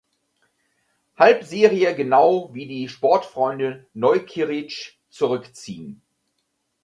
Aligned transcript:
Halbserie 1.15 1.93
genau 1.93 2.49
wie 2.55 2.65
die 2.65 2.89
Sportfreunde 2.89 3.85
Neukieritzsch 3.93 4.93
zurückziehen. 5.11 6.01